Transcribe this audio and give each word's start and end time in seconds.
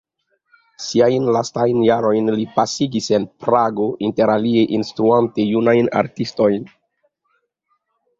Siajn 0.83 1.25
lastajn 1.33 1.81
jarojn 1.87 2.31
li 2.39 2.45
pasigis 2.55 3.09
en 3.17 3.27
Prago, 3.43 3.87
interalie 4.07 4.63
instruante 4.79 5.45
junajn 5.51 5.93
artistojn. 6.01 6.65